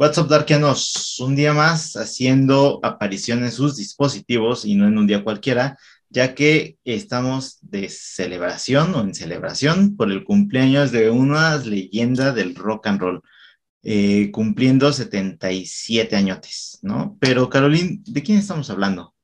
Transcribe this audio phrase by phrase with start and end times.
[0.00, 1.18] What's up, Darkianos?
[1.18, 5.76] Un día más haciendo aparición en sus dispositivos y no en un día cualquiera,
[6.08, 12.54] ya que estamos de celebración o en celebración por el cumpleaños de una leyenda del
[12.54, 13.22] rock and roll,
[13.82, 17.16] eh, cumpliendo 77 añotes, ¿no?
[17.18, 19.16] Pero, Caroline, ¿de quién estamos hablando?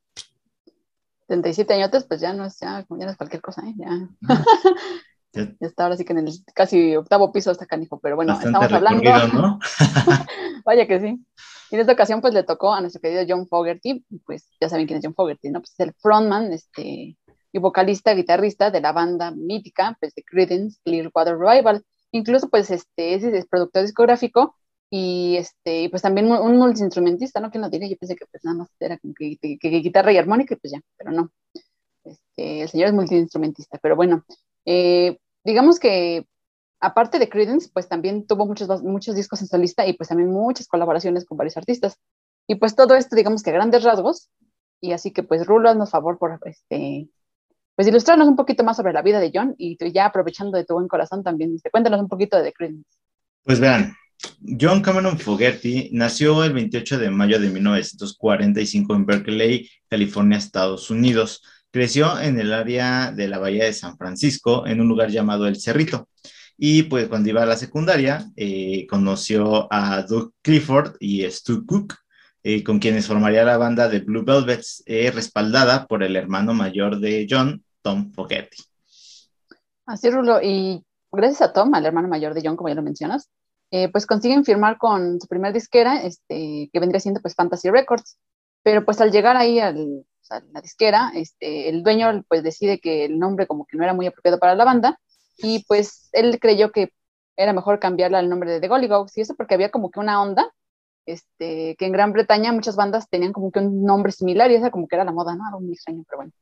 [1.29, 3.75] 77 añotes, pues ya no es, ya, no es cualquier cosa, ¿eh?
[3.77, 4.09] Ya.
[4.23, 4.45] Ya
[5.61, 9.29] está ahora sí que en el casi octavo piso está canijo, pero bueno, estamos hablando.
[9.29, 9.59] ¿no?
[10.65, 11.25] Vaya que sí.
[11.71, 14.87] Y en esta ocasión, pues le tocó a nuestro querido John Fogerty, pues ya saben
[14.87, 15.61] quién es John Fogerty, ¿no?
[15.61, 17.17] Pues es el frontman, este,
[17.53, 21.85] y vocalista, guitarrista de la banda mítica, pues de Creedence Clearwater Revival.
[22.13, 24.57] Incluso, pues, este, es, es productor discográfico
[24.91, 27.51] y, este, pues también un, multiinstrumentista, ¿no?
[27.51, 30.55] Que no tiene, yo pensé que pues nada más era como que, guitarra y armónica,
[30.55, 31.33] y pues ya, pero no.
[32.05, 34.25] Este, el señor es multiinstrumentista, pero bueno,
[34.65, 36.27] eh, digamos que
[36.81, 40.67] aparte de Credence, pues también tuvo muchos, muchos discos en solista y pues también muchas
[40.67, 41.99] colaboraciones con varios artistas.
[42.47, 44.29] Y pues todo esto, digamos que a grandes rasgos,
[44.81, 47.09] y así que pues Rulo, haznos favor por este,
[47.75, 50.75] pues ilustrarnos un poquito más sobre la vida de John y ya aprovechando de tu
[50.75, 52.91] buen corazón también, este, cuéntanos un poquito de The Credence.
[53.45, 53.95] Pues vean,
[54.61, 61.43] John Cameron Fogerty nació el 28 de mayo de 1945 en Berkeley, California, Estados Unidos.
[61.75, 65.61] Creció en el área de la Bahía de San Francisco, en un lugar llamado El
[65.61, 66.09] Cerrito.
[66.57, 71.95] Y pues cuando iba a la secundaria, eh, conoció a Doug Clifford y Stu Cook,
[72.45, 77.01] eh, con quienes formaría la banda de Blue Velvets, eh, respaldada por el hermano mayor
[77.01, 78.63] de John, Tom Fogerty.
[79.85, 83.29] Así, Rulo, y gracias a Tom, al hermano mayor de John, como ya lo mencionas,
[83.91, 88.17] pues consiguen firmar con su primer disquera, este, que vendría siendo pues Fantasy Records,
[88.63, 90.05] pero pues al llegar ahí al,
[90.53, 94.07] la disquera, este, el dueño pues decide que el nombre como que no era muy
[94.07, 94.99] apropiado para la banda
[95.39, 96.93] y pues él creyó que
[97.37, 100.23] era mejor cambiarle al nombre de The Gollygogs y eso porque había como que una
[100.23, 100.53] onda,
[101.07, 104.71] este, que en Gran Bretaña muchas bandas tenían como que un nombre similar y esa
[104.71, 105.47] como que era la moda, ¿no?
[105.47, 106.33] Algo muy extraño, pero bueno.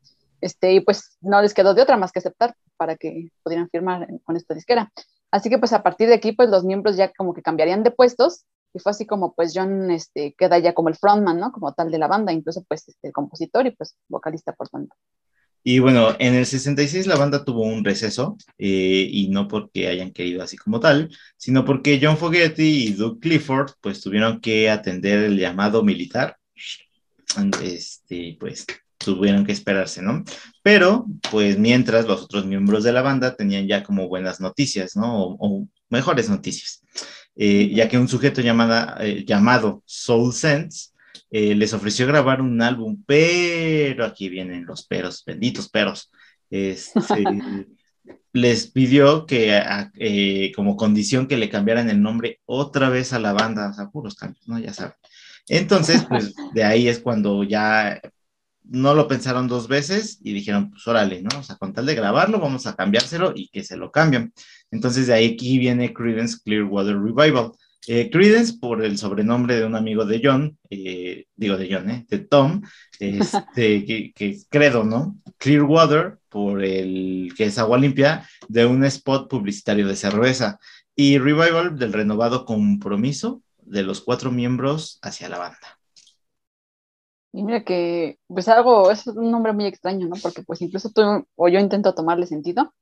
[0.41, 4.09] Este, y pues no les quedó de otra más que aceptar para que pudieran firmar
[4.25, 4.93] con esta disquera.
[5.31, 7.91] Así que pues a partir de aquí pues los miembros ya como que cambiarían de
[7.91, 11.53] puestos y fue así como pues John este, queda ya como el frontman, ¿no?
[11.53, 14.95] Como tal de la banda, incluso pues este, el compositor y pues vocalista por tanto.
[15.65, 20.11] Y bueno, en el 66 la banda tuvo un receso, eh, y no porque hayan
[20.11, 25.21] querido así como tal, sino porque John Fogerty y Doug Clifford pues tuvieron que atender
[25.21, 26.37] el llamado militar,
[27.63, 28.67] este, pues
[28.99, 30.25] tuvieron que esperarse, ¿no?
[30.63, 35.37] Pero pues mientras los otros miembros de la banda tenían ya como buenas noticias, ¿no?
[35.39, 36.83] o mejores noticias.
[37.35, 40.91] Eh, ya que un sujeto llamada, eh, llamado Soul Sense
[41.31, 46.11] eh, les ofreció grabar un álbum, pero aquí vienen los peros, benditos peros.
[46.51, 47.25] Este,
[48.35, 53.71] les pidió que como condición que le cambiaran el nombre otra vez a la banda,
[53.71, 54.59] o sea, puros cambios, ¿no?
[54.59, 54.95] Ya saben.
[55.49, 58.01] Entonces, pues de ahí es cuando ya
[58.65, 61.39] no lo pensaron dos veces y dijeron, pues órale, ¿no?
[61.39, 64.33] O sea, con tal de grabarlo, vamos a cambiárselo y que se lo cambian.
[64.71, 67.53] Entonces de ahí aquí viene Credence Clearwater Revival.
[67.89, 72.07] Eh, Credence por el sobrenombre de un amigo de John, eh, digo de John, ¿eh?
[72.09, 72.63] de Tom,
[73.01, 75.19] este, que, que, credo, ¿no?
[75.39, 80.59] Clearwater por el que es agua limpia de un spot publicitario de cerveza
[80.95, 85.82] y Revival del renovado compromiso de los cuatro miembros hacia la banda.
[87.33, 90.17] Y mira que, pues algo, es un nombre muy extraño, ¿no?
[90.23, 92.75] Porque pues incluso tú o yo intento tomarle sentido,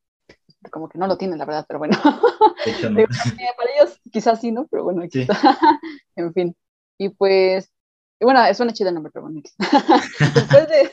[0.71, 1.97] como que no lo tiene, la verdad, pero bueno.
[2.03, 4.66] para ellos quizás sí, ¿no?
[4.66, 5.27] Pero bueno, aquí
[6.16, 6.56] en fin.
[6.99, 7.72] Y pues,
[8.19, 9.41] y bueno, suena chido el nombre, pero bueno.
[10.34, 10.91] después de,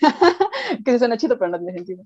[0.86, 2.06] que se suena chido, pero no tiene sentido.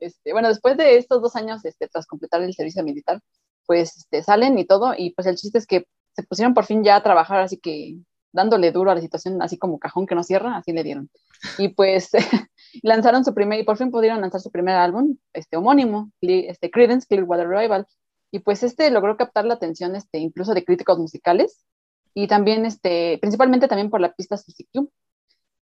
[0.00, 3.20] Este, bueno, después de estos dos años, este, tras completar el servicio militar,
[3.66, 6.84] pues este, salen y todo, y pues el chiste es que se pusieron por fin
[6.84, 7.96] ya a trabajar, así que
[8.34, 11.08] dándole duro a la situación, así como cajón que no cierra, así le dieron.
[11.56, 12.10] Y pues
[12.82, 17.06] lanzaron su primer, y por fin pudieron lanzar su primer álbum, este homónimo, este Credence
[17.06, 17.86] Clearwater Revival.
[18.32, 21.64] Y pues este logró captar la atención, este, incluso de críticos musicales,
[22.12, 24.66] y también, este, principalmente también por la pista Suzy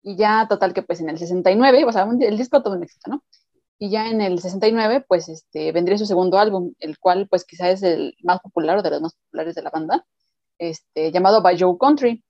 [0.03, 3.09] Y ya total que pues en el 69, o sea, el disco todo un éxito,
[3.09, 3.23] ¿no?
[3.79, 7.69] Y ya en el 69, pues este, vendría su segundo álbum, el cual pues quizá
[7.69, 10.05] es el más popular o de los más populares de la banda,
[10.57, 12.23] este, llamado By Joe Country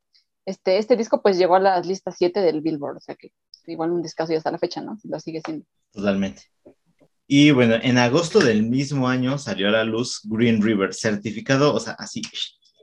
[0.47, 3.33] este, este disco pues llegó a las listas 7 del Billboard, o sea que
[3.65, 4.97] igual un discazo ya hasta la fecha, ¿no?
[5.03, 5.65] Lo sigue siendo.
[5.91, 6.43] Totalmente.
[7.27, 11.79] Y bueno, en agosto del mismo año salió a la luz Green River, certificado, o
[11.81, 12.21] sea, así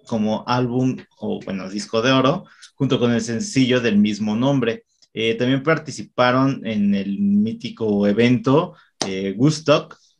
[0.06, 2.44] como álbum o bueno, disco de oro,
[2.74, 4.84] junto con el sencillo del mismo nombre.
[5.14, 8.74] Eh, también participaron en el mítico evento
[9.06, 9.34] eh,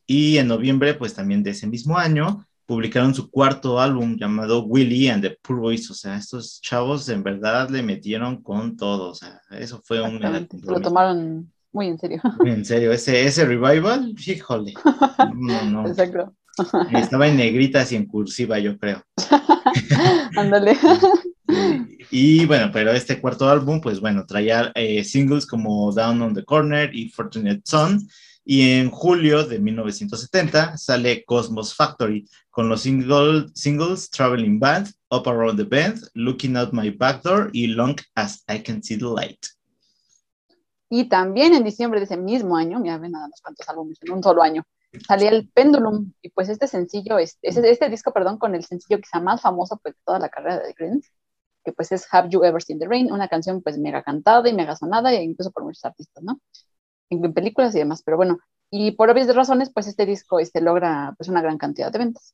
[0.07, 5.07] y en noviembre, pues también de ese mismo año, publicaron su cuarto álbum llamado Willy
[5.09, 5.89] and the Poor Boys.
[5.91, 9.11] O sea, estos chavos en verdad le metieron con todo.
[9.11, 10.19] O sea, eso fue un...
[10.63, 12.21] Lo tomaron muy en serio.
[12.39, 14.73] Muy en serio, ese, ese revival, híjole.
[15.35, 15.87] No, no.
[15.87, 16.33] Exacto.
[16.93, 19.03] Estaba en negritas y en cursiva, yo creo.
[20.37, 20.77] Ándale.
[22.11, 26.45] y bueno, pero este cuarto álbum, pues bueno, traía eh, singles como Down on the
[26.45, 28.07] Corner y Fortunate Son.
[28.47, 35.57] Y en julio de 1970 sale Cosmos Factory con los singles Traveling Band, Up Around
[35.57, 39.47] the Bend, Looking Out My Back Door y Long as I Can See the Light.
[40.89, 44.13] Y también en diciembre de ese mismo año, mira, ven nada más cuántos álbumes en
[44.13, 44.63] un solo año,
[45.07, 49.19] salía el Pendulum y pues este sencillo, este, este disco, perdón, con el sencillo quizá
[49.19, 51.01] más famoso pues, de toda la carrera de The
[51.63, 54.53] que pues es Have You Ever Seen the Rain, una canción pues mega cantada y
[54.53, 56.39] mega sonada, e incluso por muchos artistas, ¿no?
[57.09, 58.39] En, películas y demás, pero bueno,
[58.71, 62.33] y por obvias razones pues este disco este, logra pues una gran cantidad de ventas.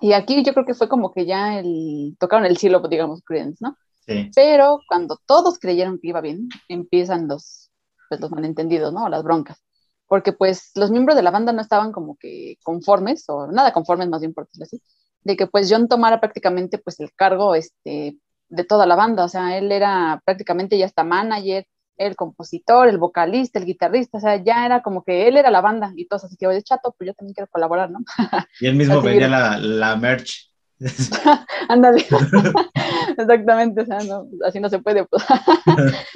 [0.00, 3.58] Y aquí yo creo que fue como que ya el, tocaron el cielo, digamos, Creedence,
[3.60, 3.76] ¿no?
[4.06, 4.30] Sí.
[4.34, 7.70] Pero cuando todos creyeron que iba bien, empiezan los,
[8.08, 9.08] pues, los malentendidos, ¿no?
[9.08, 9.60] Las broncas
[10.08, 14.08] porque pues los miembros de la banda no estaban como que conformes, o nada conformes
[14.08, 14.82] más bien por decirlo así,
[15.22, 18.16] de que pues John tomara prácticamente pues el cargo este,
[18.48, 21.66] de toda la banda, o sea, él era prácticamente ya hasta manager,
[21.98, 25.60] el compositor, el vocalista, el guitarrista, o sea, ya era como que él era la
[25.60, 27.98] banda y todos así que, oye, chato, pues yo también quiero colaborar, ¿no?
[28.60, 30.48] Y él mismo vendía la, la merch.
[31.68, 32.06] Ándale,
[33.18, 35.04] exactamente, o sea, no, así no se puede.
[35.06, 35.24] Pues.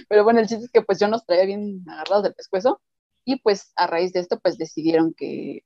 [0.08, 2.80] Pero bueno, el chiste es que pues yo nos traía bien agarrados del pescuezo
[3.24, 5.64] y pues a raíz de esto pues decidieron que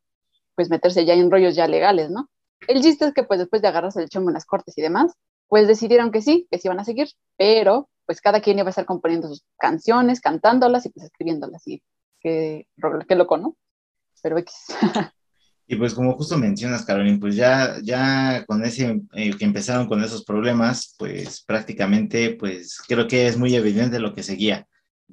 [0.54, 2.30] pues meterse ya en rollos ya legales, ¿no?
[2.68, 5.12] El chiste es que pues después de agarrarse el chongo en las cortes y demás,
[5.48, 8.70] pues decidieron que sí, que sí iban a seguir, pero pues cada quien iba a
[8.70, 11.82] estar componiendo sus canciones, cantándolas y pues escribiéndolas y
[12.20, 12.66] qué,
[13.08, 13.56] qué loco, ¿no?
[14.22, 14.54] Pero X.
[15.68, 20.00] Y pues como justo mencionas, Carolina, pues ya, ya con ese, eh, que empezaron con
[20.00, 24.64] esos problemas, pues prácticamente, pues creo que es muy evidente lo que seguía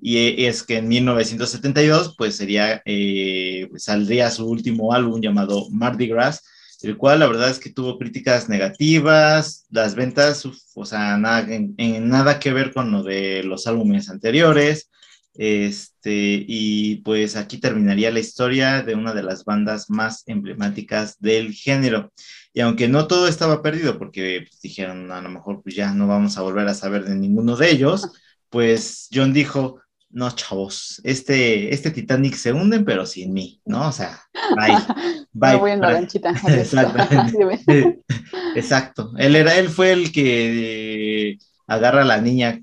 [0.02, 6.44] y es que en 1972 pues sería, eh, saldría su último álbum llamado Mardi Gras,
[6.84, 10.46] el cual la verdad es que tuvo críticas negativas, las ventas,
[10.76, 14.90] o sea, nada, en, nada que ver con lo de los álbumes anteriores,
[15.36, 21.54] este, y pues aquí terminaría la historia de una de las bandas más emblemáticas del
[21.54, 22.14] género.
[22.54, 26.08] Y aunque no todo estaba perdido, porque pues, dijeron a lo mejor pues ya no
[26.08, 28.12] vamos a volver a saber de ninguno de ellos,
[28.50, 29.82] pues John dijo,
[30.14, 33.90] no, chavos, este, este Titanic se hunde, pero sin mí, ¿no?
[33.90, 34.22] O sea,
[34.56, 34.78] bye.
[35.34, 36.36] bye voy en la lanchita.
[36.48, 38.00] Exactamente.
[38.56, 39.12] Exacto.
[39.18, 42.62] Él, era, él fue el que agarra a la niña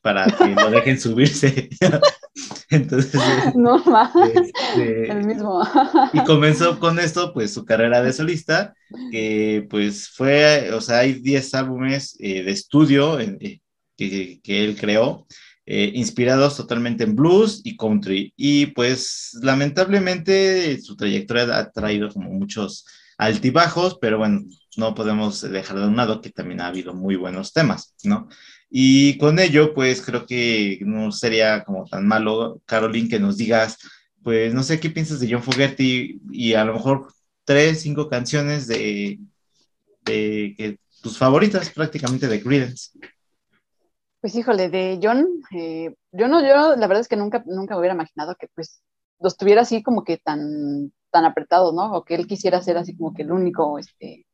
[0.00, 1.70] para que lo dejen subirse.
[2.70, 3.20] Entonces.
[3.56, 4.12] No más.
[4.14, 5.60] Este, el mismo.
[6.12, 8.74] y comenzó con esto, pues, su carrera de solista,
[9.10, 13.60] que pues fue, o sea, hay 10 álbumes eh, de estudio eh,
[13.96, 15.26] que, que él creó
[15.66, 18.32] eh, inspirados totalmente en blues y country.
[18.36, 22.86] Y pues lamentablemente su trayectoria ha traído como muchos
[23.18, 24.42] altibajos, pero bueno,
[24.76, 28.28] no podemos dejar de un lado que también ha habido muy buenos temas, ¿no?
[28.70, 33.76] Y con ello, pues creo que no sería como tan malo, Caroline, que nos digas,
[34.22, 37.12] pues no sé qué piensas de John Fogerty y a lo mejor
[37.44, 39.18] tres, cinco canciones de,
[40.04, 42.90] de, tus favoritas prácticamente de Creedence.
[44.22, 47.80] Pues híjole, de John, eh, yo no, yo la verdad es que nunca, nunca me
[47.80, 48.80] hubiera imaginado que pues
[49.18, 51.92] los tuviera así como que tan, tan apretados, ¿no?
[51.92, 54.24] O que él quisiera ser así como que el único, este,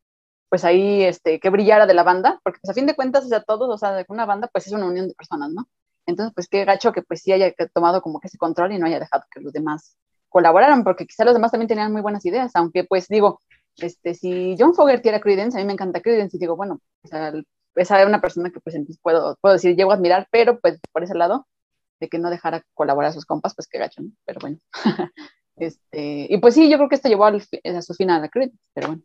[0.50, 3.28] pues ahí, este, que brillara de la banda, porque pues a fin de cuentas, o
[3.28, 5.68] sea, todos, o sea, una banda pues es una unión de personas, ¿no?
[6.06, 8.86] Entonces, pues qué gacho que pues sí haya tomado como que ese control y no
[8.86, 9.96] haya dejado que los demás
[10.28, 13.40] colaboraran, porque quizá los demás también tenían muy buenas ideas, aunque pues digo,
[13.78, 17.08] este, si John Fogerty era Creedence, a mí me encanta Creedence y digo, bueno, o
[17.08, 17.32] sea,
[17.78, 21.02] esa era una persona que pues puedo, puedo decir, llego a admirar, pero pues por
[21.02, 21.46] ese lado,
[22.00, 24.10] de que no dejara colaborar a sus compas, pues qué gacho, ¿no?
[24.24, 24.58] Pero bueno.
[25.56, 28.50] este, y pues sí, yo creo que esto llevó al, a su final a Creed,
[28.74, 29.02] pero bueno,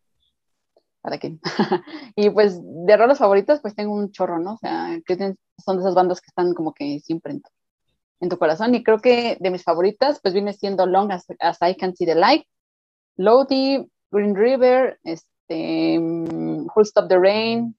[1.01, 1.37] para qué.
[2.15, 4.53] y pues de rolas favoritas, pues tengo un chorro, ¿no?
[4.53, 5.15] O sea, que
[5.63, 7.33] son de esas bandas que están como que siempre
[8.19, 8.73] en tu, corazón.
[8.73, 11.25] Y creo que de mis favoritas, pues viene siendo Long as,
[11.61, 12.45] I Can See the Light,
[13.17, 17.75] Lodi, Green River, este, um, Who'll Stop the Rain,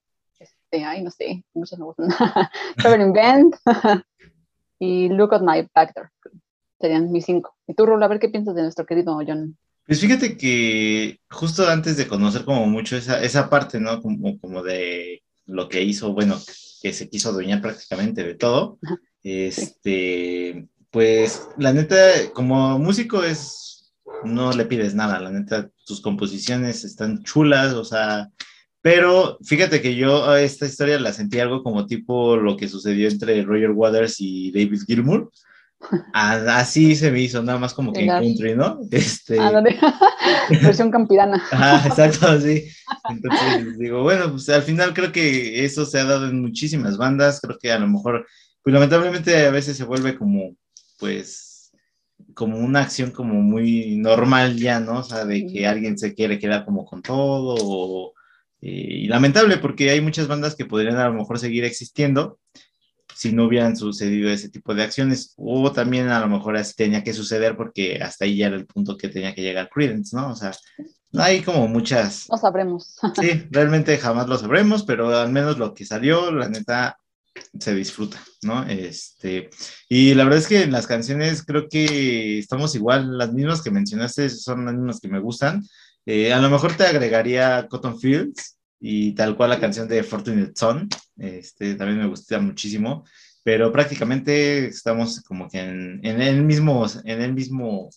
[0.75, 2.09] este, ay, no sé, muchas me gustan.
[2.77, 3.55] Traveling Band
[4.79, 6.09] y Look at My Factor.
[6.79, 7.55] Serían mis cinco.
[7.67, 9.57] Y tú, Rulo, a ver qué piensas de nuestro querido John.
[9.85, 14.01] Pues fíjate que justo antes de conocer como mucho esa, esa parte, ¿no?
[14.01, 16.35] Como, como de lo que hizo, bueno,
[16.81, 18.79] que se quiso adueñar prácticamente de todo,
[19.23, 21.95] este, pues la neta,
[22.33, 28.31] como músico es no le pides nada, la neta, tus composiciones están chulas, o sea,
[28.85, 33.41] pero fíjate que yo esta historia la sentí algo como tipo lo que sucedió entre
[33.41, 35.31] Roger Waters y David Gilmour.
[36.13, 38.81] Así se me hizo, nada más como que en country, ¿no?
[38.91, 39.39] Este...
[40.61, 41.43] Versión campirana.
[41.51, 42.65] Ah, exacto, sí.
[43.09, 47.41] Entonces digo, bueno, pues al final creo que eso se ha dado en muchísimas bandas,
[47.41, 48.27] creo que a lo mejor,
[48.61, 50.55] pues lamentablemente a veces se vuelve como,
[50.99, 51.71] pues,
[52.35, 54.99] como una acción como muy normal ya, ¿no?
[54.99, 58.15] O sea, de que alguien se quiere quedar como con todo, eh,
[58.67, 62.39] y lamentable porque hay muchas bandas que podrían a lo mejor seguir existiendo,
[63.13, 67.03] si no hubieran sucedido ese tipo de acciones, o también a lo mejor así tenía
[67.03, 70.31] que suceder porque hasta ahí ya era el punto que tenía que llegar Credence, ¿no?
[70.31, 70.51] O sea,
[71.13, 72.25] hay como muchas...
[72.29, 72.97] No sabremos.
[73.21, 76.97] Sí, realmente jamás lo sabremos, pero al menos lo que salió, la neta,
[77.59, 78.63] se disfruta, ¿no?
[78.63, 79.49] Este,
[79.89, 83.71] y la verdad es que en las canciones creo que estamos igual, las mismas que
[83.71, 85.63] mencionaste son las mismas que me gustan.
[86.05, 90.51] Eh, a lo mejor te agregaría Cotton Fields, y tal cual la canción de Fortunate
[90.55, 93.03] Son, este, también me gusta muchísimo,
[93.43, 97.89] pero prácticamente estamos como que en, en el mismo, en el mismo...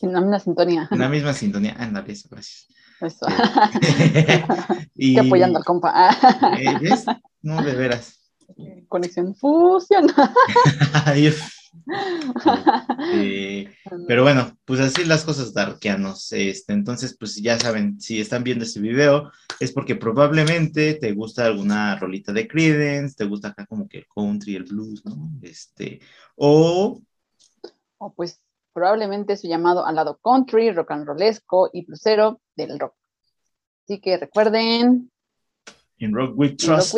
[0.00, 0.88] En la misma sintonía.
[0.90, 2.66] En la misma sintonía, ándale, eso, gracias.
[3.00, 3.26] Eso.
[4.94, 6.10] y, apoyando al compa.
[6.58, 6.90] Eh,
[7.42, 8.18] no, de veras.
[8.88, 10.06] Conexión fusión.
[13.12, 13.68] Eh,
[14.08, 16.32] pero bueno, pues así las cosas darkianos.
[16.32, 19.30] Este, entonces, pues ya saben, si están viendo este video,
[19.60, 24.06] es porque probablemente te gusta alguna rolita de Credence, te gusta acá como que el
[24.06, 25.30] country, el blues, ¿no?
[25.42, 26.00] Este,
[26.36, 27.00] o...
[27.98, 28.40] O pues
[28.72, 32.94] probablemente su llamado al lado country, rock and rollesco y bluesero del rock.
[33.84, 35.10] Así que recuerden...
[35.98, 36.94] In Rock with Trust.